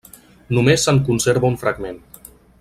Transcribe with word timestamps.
Només 0.57 0.85
se'n 0.87 1.03
conserva 1.11 1.53
un 1.53 1.61
fragment. 1.65 2.03